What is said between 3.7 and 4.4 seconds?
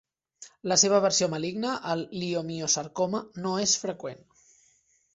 freqüent.